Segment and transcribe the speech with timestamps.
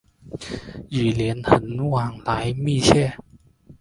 [0.89, 3.15] 与连横往来密切。